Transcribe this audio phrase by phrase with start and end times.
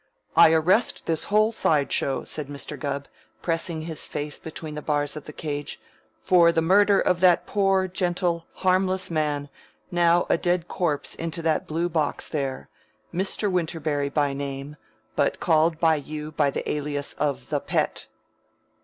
[0.35, 2.75] "I arrest this whole side show," said Mr.
[2.75, 3.07] Gubb,
[3.43, 5.79] pressing his face between the bars of the cage,
[6.23, 9.47] "for the murder of that poor, gentle, harmless man
[9.91, 12.67] now a dead corpse into that blue box there
[13.13, 13.51] Mr.
[13.51, 14.75] Winterberry by name,
[15.15, 18.07] but called by you by the alias of the 'Pet.'"